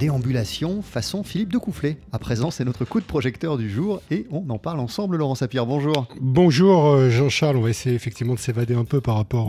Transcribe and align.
déambulation 0.00 0.80
façon 0.80 1.22
Philippe 1.22 1.52
de 1.52 1.58
Coufflet. 1.58 1.98
À 2.10 2.18
présent, 2.18 2.50
c'est 2.50 2.64
notre 2.64 2.86
coup 2.86 3.00
de 3.00 3.04
projecteur 3.04 3.58
du 3.58 3.68
jour 3.68 4.00
et 4.10 4.26
on 4.30 4.48
en 4.48 4.56
parle 4.56 4.80
ensemble, 4.80 5.18
Laurent 5.18 5.34
Sapir. 5.34 5.66
Bonjour. 5.66 6.08
Bonjour 6.22 6.86
euh, 6.86 7.10
Jean-Charles, 7.10 7.58
on 7.58 7.60
va 7.60 7.68
essayer 7.68 7.94
effectivement 7.94 8.32
de 8.32 8.38
s'évader 8.38 8.74
un 8.74 8.86
peu 8.86 9.02
par 9.02 9.16
rapport 9.16 9.48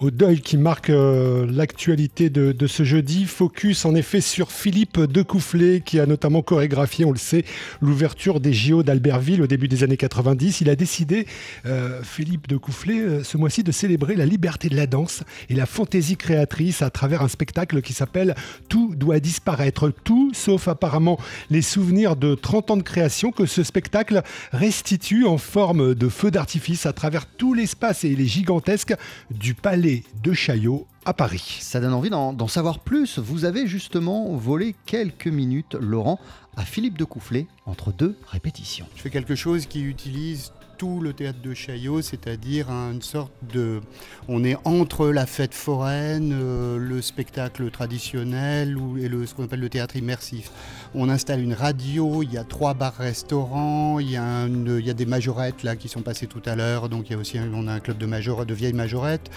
au, 0.00 0.10
deuil 0.10 0.40
qui 0.40 0.56
marque 0.56 0.88
euh, 0.88 1.46
l'actualité 1.50 2.30
de, 2.30 2.66
ce 2.66 2.84
jeudi. 2.84 3.26
Focus 3.26 3.84
en 3.84 3.94
effet 3.94 4.22
sur 4.22 4.50
Philippe 4.50 4.98
de 4.98 5.20
Coufflet 5.20 5.82
qui 5.84 6.00
a 6.00 6.06
notamment 6.06 6.40
chorégraphié, 6.40 7.04
on 7.04 7.12
le 7.12 7.18
sait, 7.18 7.44
l'ouverture 7.82 8.40
des 8.40 8.54
JO 8.54 8.82
d'Albertville 8.82 9.42
au 9.42 9.46
début 9.46 9.68
des 9.68 9.84
années 9.84 9.98
90. 9.98 10.62
Il 10.62 10.70
a 10.70 10.76
décidé, 10.76 11.26
euh, 11.66 12.02
Philippe 12.02 12.48
de 12.48 12.56
Coufflet, 12.56 13.22
ce 13.24 13.36
mois-ci 13.36 13.62
de 13.62 13.72
célébrer 13.72 14.16
la 14.16 14.24
liberté 14.24 14.70
de 14.70 14.76
la 14.76 14.86
danse 14.86 15.22
et 15.50 15.54
la 15.54 15.66
fantaisie 15.66 16.16
créatrice 16.16 16.80
à 16.80 16.88
travers 16.88 17.20
un 17.20 17.28
spectacle 17.28 17.82
qui 17.82 17.92
s'appelle 17.92 18.34
Tout 18.70 18.94
doit 18.96 19.20
disparaître. 19.20 19.65
Tout, 20.04 20.30
sauf 20.34 20.68
apparemment 20.68 21.18
les 21.50 21.62
souvenirs 21.62 22.16
de 22.16 22.34
30 22.34 22.70
ans 22.70 22.76
de 22.76 22.82
création 22.82 23.32
que 23.32 23.46
ce 23.46 23.62
spectacle 23.62 24.22
restitue 24.52 25.26
en 25.26 25.38
forme 25.38 25.94
de 25.94 26.08
feu 26.08 26.30
d'artifice 26.30 26.86
à 26.86 26.92
travers 26.92 27.26
tout 27.26 27.54
l'espace 27.54 28.04
et 28.04 28.14
les 28.14 28.26
gigantesques 28.26 28.94
du 29.30 29.54
palais 29.54 30.04
de 30.22 30.32
Chaillot 30.32 30.86
à 31.04 31.12
Paris. 31.12 31.58
Ça 31.60 31.80
donne 31.80 31.94
envie 31.94 32.10
d'en 32.10 32.48
savoir 32.48 32.80
plus. 32.80 33.18
Vous 33.18 33.44
avez 33.44 33.66
justement 33.66 34.34
volé 34.34 34.74
quelques 34.86 35.28
minutes, 35.28 35.76
Laurent, 35.80 36.18
à 36.56 36.64
Philippe 36.64 36.98
de 36.98 37.04
Coufflet 37.04 37.46
entre 37.64 37.92
deux 37.92 38.16
répétitions. 38.26 38.86
Je 38.96 39.02
fais 39.02 39.10
quelque 39.10 39.34
chose 39.34 39.66
qui 39.66 39.82
utilise 39.82 40.52
tout 40.76 41.00
le 41.00 41.12
théâtre 41.12 41.40
de 41.42 41.54
Chaillot, 41.54 42.02
c'est-à-dire 42.02 42.70
une 42.70 43.02
sorte 43.02 43.32
de... 43.52 43.80
On 44.28 44.44
est 44.44 44.56
entre 44.64 45.08
la 45.08 45.26
fête 45.26 45.54
foraine, 45.54 46.32
euh, 46.34 46.78
le 46.78 47.00
spectacle 47.00 47.70
traditionnel 47.70 48.76
et 48.98 49.08
le, 49.08 49.26
ce 49.26 49.34
qu'on 49.34 49.44
appelle 49.44 49.60
le 49.60 49.68
théâtre 49.68 49.96
immersif. 49.96 50.50
On 50.94 51.08
installe 51.08 51.40
une 51.40 51.54
radio, 51.54 52.22
il 52.22 52.32
y 52.32 52.38
a 52.38 52.44
trois 52.44 52.74
bars-restaurants, 52.74 53.98
il, 54.00 54.08
il 54.08 54.86
y 54.86 54.90
a 54.90 54.94
des 54.94 55.06
majorettes 55.06 55.62
là 55.62 55.76
qui 55.76 55.88
sont 55.88 56.02
passées 56.02 56.26
tout 56.26 56.42
à 56.44 56.56
l'heure, 56.56 56.88
donc 56.88 57.08
il 57.08 57.12
y 57.12 57.16
a 57.16 57.18
aussi 57.18 57.38
on 57.38 57.66
a 57.68 57.72
un 57.72 57.80
club 57.80 57.98
de, 57.98 58.06
major, 58.06 58.44
de 58.44 58.54
vieilles 58.54 58.72
majorettes. 58.72 59.30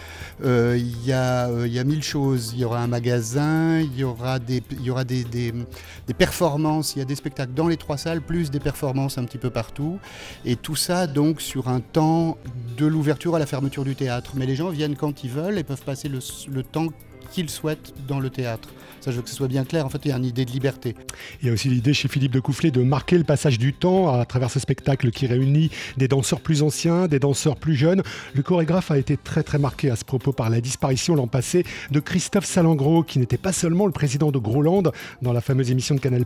Euh, 0.43 0.77
il, 0.77 1.05
y 1.05 1.13
a, 1.13 1.47
euh, 1.49 1.67
il 1.67 1.73
y 1.73 1.79
a 1.79 1.83
mille 1.83 2.03
choses, 2.03 2.51
il 2.53 2.59
y 2.59 2.65
aura 2.65 2.81
un 2.81 2.87
magasin, 2.87 3.79
il 3.79 3.95
y 3.97 4.03
aura, 4.03 4.39
des, 4.39 4.63
il 4.71 4.81
y 4.81 4.89
aura 4.89 5.03
des, 5.03 5.23
des 5.23 6.13
performances, 6.17 6.95
il 6.95 6.99
y 6.99 7.01
a 7.01 7.05
des 7.05 7.15
spectacles 7.15 7.53
dans 7.53 7.67
les 7.67 7.77
trois 7.77 7.97
salles, 7.97 8.21
plus 8.21 8.49
des 8.49 8.59
performances 8.59 9.17
un 9.17 9.25
petit 9.25 9.37
peu 9.37 9.49
partout. 9.49 9.99
Et 10.45 10.55
tout 10.55 10.75
ça 10.75 11.07
donc 11.07 11.28
sur 11.37 11.69
un 11.69 11.79
temps 11.79 12.37
de 12.77 12.85
l'ouverture 12.85 13.35
à 13.35 13.39
la 13.39 13.45
fermeture 13.45 13.83
du 13.83 13.95
théâtre. 13.95 14.33
Mais 14.35 14.45
les 14.45 14.55
gens 14.55 14.69
viennent 14.69 14.95
quand 14.95 15.23
ils 15.23 15.29
veulent 15.29 15.57
et 15.57 15.63
peuvent 15.63 15.83
passer 15.83 16.09
le 16.09 16.63
temps 16.63 16.87
qu'ils 17.31 17.49
souhaitent 17.49 17.93
dans 18.07 18.19
le 18.19 18.29
théâtre. 18.29 18.69
Ça, 19.01 19.11
je 19.11 19.17
veux 19.17 19.21
que 19.21 19.29
ce 19.29 19.35
soit 19.35 19.47
bien 19.47 19.63
clair. 19.63 19.85
En 19.85 19.89
fait, 19.89 20.01
il 20.03 20.09
y 20.09 20.11
a 20.11 20.17
une 20.17 20.25
idée 20.25 20.43
de 20.43 20.51
liberté. 20.51 20.95
Il 21.41 21.47
y 21.47 21.49
a 21.49 21.53
aussi 21.53 21.69
l'idée 21.69 21.93
chez 21.93 22.09
Philippe 22.09 22.33
de 22.33 22.39
Coufflet 22.41 22.69
de 22.69 22.83
marquer 22.83 23.17
le 23.17 23.23
passage 23.23 23.57
du 23.57 23.73
temps 23.73 24.13
à 24.13 24.25
travers 24.25 24.51
ce 24.51 24.59
spectacle 24.59 25.11
qui 25.11 25.25
réunit 25.25 25.71
des 25.95 26.07
danseurs 26.07 26.41
plus 26.41 26.63
anciens, 26.63 27.07
des 27.07 27.19
danseurs 27.19 27.55
plus 27.55 27.75
jeunes. 27.75 28.03
Le 28.33 28.43
chorégraphe 28.43 28.91
a 28.91 28.97
été 28.97 29.15
très 29.15 29.43
très 29.43 29.57
marqué 29.57 29.89
à 29.89 29.95
ce 29.95 30.03
propos 30.03 30.33
par 30.33 30.49
la 30.49 30.59
disparition 30.59 31.15
l'an 31.15 31.27
passé 31.27 31.65
de 31.91 31.99
Christophe 31.99 32.45
Salengro, 32.45 33.03
qui 33.03 33.19
n'était 33.19 33.37
pas 33.37 33.53
seulement 33.53 33.85
le 33.85 33.93
président 33.93 34.31
de 34.31 34.37
Groland 34.37 34.83
dans 35.21 35.33
la 35.33 35.41
fameuse 35.41 35.71
émission 35.71 35.95
de 35.95 35.99
Canal+, 35.99 36.25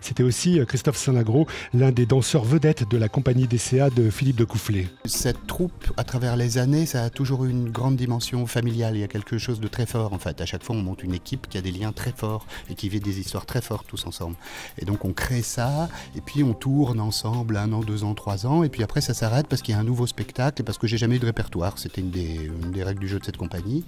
c'était 0.00 0.22
aussi 0.22 0.60
euh, 0.60 0.64
Christophe 0.64 0.96
Salengro, 0.96 1.46
l'un 1.74 1.90
des 1.90 2.06
danseurs 2.06 2.44
vedettes 2.44 2.88
de 2.88 2.96
la 2.96 3.08
compagnie 3.08 3.46
DCA 3.46 3.90
de 3.90 4.10
Philippe 4.10 4.36
de 4.36 4.44
Coufflet. 4.44 4.86
Cette 5.04 5.46
troupe, 5.46 5.92
à 5.96 6.04
travers 6.04 6.36
les 6.36 6.58
années, 6.58 6.86
ça 6.86 7.04
a 7.04 7.10
toujours 7.10 7.44
eu 7.44 7.50
une 7.50 7.70
grande 7.70 7.96
dimension 7.96 8.46
familiale. 8.46 8.96
Il 8.96 9.00
y 9.00 9.04
a 9.04 9.08
quelque 9.08 9.38
chose 9.38 9.60
de 9.60 9.68
très 9.68 9.86
fort 9.86 10.12
en 10.12 10.18
À 10.26 10.46
chaque 10.46 10.62
fois, 10.62 10.76
on 10.76 10.82
monte 10.82 11.02
une 11.02 11.14
équipe 11.14 11.48
qui 11.48 11.58
a 11.58 11.60
des 11.60 11.72
liens 11.72 11.92
très 11.92 12.12
forts 12.12 12.46
et 12.70 12.74
qui 12.74 12.88
vit 12.88 13.00
des 13.00 13.18
histoires 13.18 13.46
très 13.46 13.60
fortes 13.60 13.86
tous 13.86 14.06
ensemble. 14.06 14.36
Et 14.78 14.84
donc, 14.84 15.04
on 15.04 15.12
crée 15.12 15.42
ça, 15.42 15.88
et 16.16 16.20
puis 16.20 16.42
on 16.42 16.54
tourne 16.54 17.00
ensemble 17.00 17.56
un 17.56 17.72
an, 17.72 17.80
deux 17.80 18.04
ans, 18.04 18.14
trois 18.14 18.46
ans, 18.46 18.62
et 18.62 18.68
puis 18.68 18.82
après, 18.82 19.00
ça 19.00 19.14
s'arrête 19.14 19.46
parce 19.46 19.62
qu'il 19.62 19.74
y 19.74 19.76
a 19.76 19.80
un 19.80 19.84
nouveau 19.84 20.06
spectacle 20.06 20.62
et 20.62 20.64
parce 20.64 20.78
que 20.78 20.86
j'ai 20.86 20.98
jamais 20.98 21.16
eu 21.16 21.18
de 21.18 21.26
répertoire. 21.26 21.78
C'était 21.78 22.00
une 22.00 22.10
des, 22.10 22.82
règles 22.82 23.00
du 23.00 23.08
jeu 23.08 23.18
de 23.18 23.24
cette 23.24 23.36
compagnie. 23.36 23.84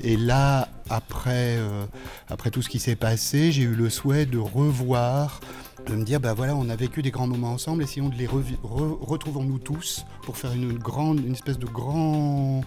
Et 0.00 0.16
là, 0.16 0.68
après, 0.88 1.56
euh, 1.58 1.84
après 2.28 2.50
tout 2.50 2.62
ce 2.62 2.68
qui 2.68 2.78
s'est 2.78 2.96
passé, 2.96 3.52
j'ai 3.52 3.62
eu 3.62 3.74
le 3.74 3.90
souhait 3.90 4.26
de 4.26 4.38
revoir 4.38 5.40
de 5.86 5.94
me 5.94 6.04
dire, 6.04 6.20
ben 6.20 6.32
voilà, 6.34 6.54
on 6.54 6.68
a 6.68 6.76
vécu 6.76 7.02
des 7.02 7.10
grands 7.10 7.26
moments 7.26 7.52
ensemble, 7.52 7.82
essayons 7.82 8.08
de 8.08 8.16
les 8.16 8.26
retrouvons-nous 8.26 9.58
tous 9.58 10.04
pour 10.22 10.36
faire 10.36 10.52
une, 10.52 10.78
grande, 10.78 11.20
une 11.20 11.32
espèce 11.32 11.58
de 11.58 11.66
grand 11.66 12.62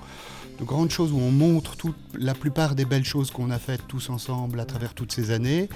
de 0.60 0.64
grandes 0.64 0.90
choses 0.90 1.12
où 1.12 1.18
on 1.18 1.32
montre 1.32 1.76
toute, 1.76 1.98
la 2.18 2.34
plupart 2.34 2.76
des 2.76 2.86
belles 2.86 3.04
choses 3.04 3.30
qu'on 3.30 3.52
a 3.52 3.60
faites 3.60 3.86
tous 3.88 4.10
ensemble 4.10 4.60
à 4.60 4.66
travers 4.66 4.94
toutes 4.94 5.12
ces 5.12 5.32
années, 5.32 5.68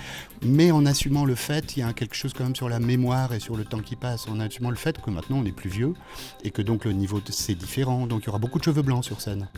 mais 0.41 0.71
en 0.71 0.85
assumant 0.85 1.25
le 1.25 1.35
fait, 1.35 1.75
il 1.75 1.81
y 1.81 1.83
a 1.83 1.91
quelque 1.93 2.15
chose 2.15 2.33
quand 2.33 2.45
même 2.45 2.55
sur 2.55 2.69
la 2.69 2.79
mémoire 2.79 3.33
et 3.33 3.39
sur 3.39 3.57
le 3.57 3.65
temps 3.65 3.81
qui 3.81 3.95
passe, 3.95 4.27
en 4.27 4.39
assumant 4.39 4.69
le 4.69 4.77
fait 4.77 5.01
que 5.01 5.09
maintenant 5.09 5.39
on 5.39 5.45
est 5.45 5.51
plus 5.51 5.69
vieux 5.69 5.93
et 6.43 6.51
que 6.51 6.61
donc 6.61 6.85
le 6.85 6.93
niveau 6.93 7.21
c'est 7.29 7.55
différent, 7.55 8.07
donc 8.07 8.23
il 8.23 8.27
y 8.27 8.29
aura 8.29 8.39
beaucoup 8.39 8.59
de 8.59 8.63
cheveux 8.63 8.81
blancs 8.81 9.03
sur 9.03 9.19
scène. 9.19 9.49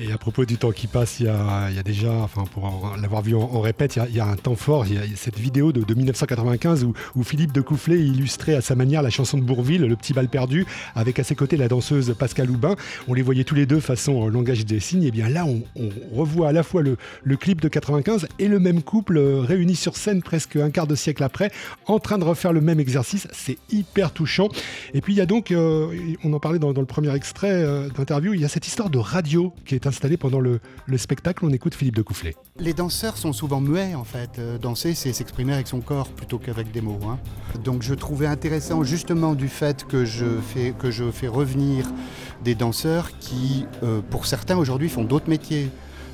Et 0.00 0.12
à 0.12 0.18
propos 0.18 0.44
du 0.44 0.56
temps 0.56 0.72
qui 0.72 0.88
passe, 0.88 1.20
il 1.20 1.26
y 1.26 1.28
a, 1.28 1.82
déjà, 1.84 2.10
enfin 2.10 2.44
pour 2.52 2.94
l'avoir 3.00 3.22
vu 3.22 3.34
en, 3.36 3.60
répète, 3.60 3.96
il 4.08 4.16
y, 4.16 4.20
a, 4.20 4.26
un 4.26 4.36
temps 4.36 4.56
fort. 4.56 4.86
Il 4.86 4.94
y 4.94 4.98
a, 4.98 5.02
cette 5.14 5.38
vidéo 5.38 5.72
de, 5.72 5.94
1995 5.94 6.84
où, 6.84 7.22
Philippe 7.22 7.52
de 7.52 7.60
Coufflet 7.60 8.00
illustrait 8.00 8.54
à 8.54 8.60
sa 8.60 8.74
manière 8.74 9.02
la 9.02 9.10
chanson 9.10 9.38
de 9.38 9.42
Bourville, 9.42 9.82
Le 9.82 9.96
petit 9.96 10.12
bal 10.12 10.28
perdu, 10.28 10.66
avec 10.94 11.18
à 11.18 11.24
ses 11.24 11.34
côtés 11.36 11.56
la 11.56 11.68
danseuse 11.68 12.14
Pascal 12.18 12.50
Houbin. 12.50 12.74
On 13.06 13.14
les 13.14 13.22
voyait 13.22 13.44
tous 13.44 13.54
les 13.54 13.66
deux 13.66 13.80
façon 13.80 14.28
langage 14.28 14.64
des 14.64 14.80
signes. 14.80 15.04
Et 15.04 15.10
bien 15.10 15.28
là, 15.28 15.46
on, 15.46 15.62
revoit 16.12 16.48
à 16.48 16.52
la 16.52 16.62
fois 16.62 16.82
le, 16.82 16.96
clip 17.36 17.60
de 17.60 17.68
95 17.68 18.26
et 18.38 18.48
le 18.48 18.58
même 18.58 18.82
couple 18.82 19.18
euh, 19.18 19.40
réuni 19.40 19.76
sur 19.76 19.96
scène 19.96 20.22
presque 20.22 20.56
un 20.56 20.70
quart 20.70 20.86
de 20.86 20.94
siècle 20.94 21.22
après, 21.22 21.50
en 21.86 21.98
train 21.98 22.18
de 22.18 22.24
refaire 22.24 22.52
le 22.52 22.60
même 22.60 22.80
exercice. 22.80 23.28
C'est 23.32 23.58
hyper 23.70 24.12
touchant. 24.12 24.48
Et 24.92 25.00
puis 25.00 25.14
il 25.14 25.16
y 25.16 25.20
a 25.20 25.26
donc, 25.26 25.50
euh, 25.50 26.14
on 26.24 26.32
en 26.32 26.40
parlait 26.40 26.58
dans, 26.58 26.72
le 26.72 26.84
premier 26.84 27.14
extrait 27.14 27.52
euh, 27.52 27.88
d'interview, 27.90 28.34
il 28.34 28.40
y 28.40 28.44
a 28.44 28.48
cette 28.48 28.66
histoire 28.66 28.90
de 28.90 28.98
radio 28.98 29.52
qui 29.64 29.74
est 29.74 29.83
installé 29.86 30.16
pendant 30.16 30.40
le, 30.40 30.60
spectacle. 30.96 31.44
On 31.44 31.50
écoute 31.50 31.74
Philippe 31.74 31.96
de 31.96 32.02
Coufflet. 32.02 32.34
Les 32.58 32.72
danseurs 32.72 33.16
sont 33.16 33.32
souvent 33.32 33.60
muets 33.60 33.94
en 33.94 34.04
fait. 34.04 34.38
Euh, 34.38 34.58
danser, 34.58 34.94
c'est 34.94 35.12
s'exprimer 35.12 35.54
avec 35.54 35.66
son 35.66 35.80
corps 35.80 36.08
plutôt 36.08 36.38
qu'avec 36.38 36.70
des 36.70 36.80
mots. 36.80 37.00
Hein. 37.06 37.18
Donc 37.64 37.82
je 37.82 37.94
trouvais 37.94 38.26
intéressant 38.26 38.82
justement 38.84 39.34
du 39.34 39.48
fait 39.48 39.84
que 39.84 40.04
je 40.04 40.26
fais, 40.40 41.28
revenir 41.28 41.86
des 42.44 42.54
danseurs 42.54 43.18
qui, 43.18 43.66
euh, 43.82 44.00
pour 44.10 44.26
certains 44.26 44.56
aujourd'hui, 44.56 44.88
font 44.88 45.04
d'autres 45.04 45.28
métiers. 45.28 45.70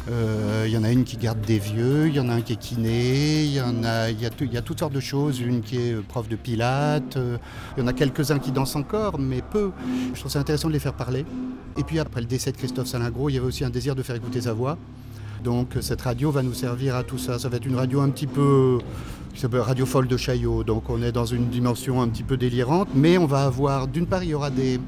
Il 0.07 0.13
euh, 0.15 0.69
y 0.69 0.77
en 0.77 0.83
a 0.83 0.91
une 0.91 1.05
qui 1.05 1.17
garde 1.17 1.41
des 1.43 1.59
vieux, 1.59 2.09
il 2.09 2.15
y 2.15 2.21
en 2.21 2.29
a 2.31 2.35
un 2.35 2.41
qui 2.41 2.55
est 2.55 2.57
kiné, 2.57 3.45
il 3.45 3.53
y, 3.53 3.59
a, 3.59 4.61
toutes 4.63 4.79
sortes 4.79 4.95
de 4.95 5.01
choses, 5.01 5.41
une 5.41 5.61
qui 5.61 5.77
est 5.77 5.95
prof 6.03 6.27
de 6.29 6.37
pilates, 6.37 7.15
il 7.17 7.21
euh, 7.21 7.37
y 7.79 7.83
en 7.83 7.87
a 7.87 7.93
quelques-uns 7.93 8.39
qui 8.39 8.51
dansent 8.51 8.77
encore, 8.77 9.19
mais 9.19 9.43
peu. 9.43 9.71
Je 10.15 10.19
trouve 10.19 10.33
ça 10.33 10.41
intéressant 10.41 10.69
de 10.69 10.73
les 10.73 10.79
faire 10.79 10.95
parler. 10.95 11.27
Et 11.77 11.85
puis 11.85 11.99
après 11.99 12.21
le 12.21 12.27
décès 12.27 12.51
de 12.51 12.57
Christophe 12.57 12.89
Salingro, 12.89 13.29
il 13.29 13.35
y 13.35 13.39
avait 13.39 13.47
aussi 13.47 13.65
un 13.65 13.71
désir 13.71 13.95
de 13.95 14.03
faire 14.03 14.17
écouter 14.17 14.41
sa 14.41 14.55
voix. 14.55 14.79
Donc 15.45 15.77
cette 15.81 16.01
radio 16.01 16.31
va 16.31 16.43
nous 16.43 16.55
servir 16.55 16.97
à 16.97 17.05
tout 17.05 17.19
ça. 17.19 17.39
Ça 17.39 17.49
va 17.49 17.59
être 17.59 17.67
une 17.67 17.77
radio 17.77 18.01
un 18.01 18.09
petit 18.09 18.27
peu 18.27 18.79
qui 19.35 19.41
s'appelle 19.41 19.61
Radio 19.61 19.87
Folle 19.87 20.09
de 20.09 20.17
Chaillot. 20.17 20.65
Donc 20.65 20.89
on 20.89 21.03
est 21.03 21.13
dans 21.13 21.27
une 21.27 21.49
dimension 21.49 22.01
un 22.01 22.09
petit 22.09 22.23
peu 22.23 22.37
délirante, 22.37 22.89
mais 22.95 23.19
on 23.19 23.27
va 23.27 23.45
avoir, 23.45 23.87
d'une 23.87 24.07
part, 24.07 24.25
il 24.25 24.31
y 24.31 24.35
aura 24.35 24.51
des, 24.51 24.81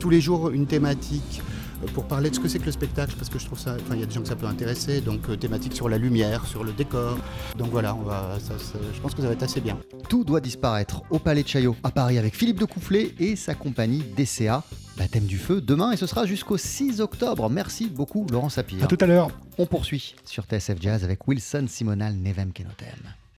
tous 0.00 0.10
les 0.10 0.20
jours 0.20 0.50
une 0.50 0.66
thématique 0.66 1.40
pour 1.94 2.04
parler 2.04 2.30
de 2.30 2.34
ce 2.34 2.40
que 2.40 2.48
c'est 2.48 2.58
que 2.58 2.66
le 2.66 2.72
spectacle, 2.72 3.14
parce 3.16 3.28
que 3.28 3.38
je 3.38 3.46
trouve 3.46 3.58
ça, 3.58 3.74
enfin, 3.74 3.94
il 3.94 4.00
y 4.00 4.02
a 4.02 4.06
des 4.06 4.14
gens 4.14 4.22
que 4.22 4.28
ça 4.28 4.36
peut 4.36 4.46
intéresser, 4.46 5.00
donc 5.00 5.28
euh, 5.28 5.36
thématique 5.36 5.74
sur 5.74 5.88
la 5.88 5.98
lumière, 5.98 6.46
sur 6.46 6.64
le 6.64 6.72
décor. 6.72 7.18
Donc 7.56 7.70
voilà, 7.70 7.94
on 7.94 8.02
va, 8.02 8.38
je 8.38 9.00
pense 9.00 9.14
que 9.14 9.22
ça 9.22 9.28
va 9.28 9.34
être 9.34 9.42
assez 9.42 9.60
bien. 9.60 9.78
Tout 10.08 10.24
doit 10.24 10.40
disparaître 10.40 11.02
au 11.10 11.18
Palais 11.18 11.42
de 11.42 11.48
Chaillot 11.48 11.76
à 11.82 11.90
Paris 11.90 12.18
avec 12.18 12.34
Philippe 12.34 12.58
de 12.60 12.64
Coufflet 12.64 13.14
et 13.18 13.36
sa 13.36 13.54
compagnie 13.54 14.02
DCA. 14.16 14.62
Baptême 14.96 15.26
du 15.26 15.36
feu 15.36 15.60
demain 15.60 15.92
et 15.92 15.96
ce 15.96 16.06
sera 16.06 16.24
jusqu'au 16.24 16.56
6 16.56 17.00
octobre. 17.00 17.50
Merci 17.50 17.88
beaucoup 17.88 18.26
Laurent 18.30 18.48
Sapir. 18.48 18.82
À 18.82 18.86
tout 18.86 18.98
à 19.00 19.06
l'heure. 19.06 19.28
On 19.58 19.66
poursuit 19.66 20.14
sur 20.24 20.44
TSF 20.44 20.80
Jazz 20.80 21.04
avec 21.04 21.28
Wilson 21.28 21.66
Simonal 21.68 22.14
Nevem 22.16 22.52
Kenotem. 22.52 22.88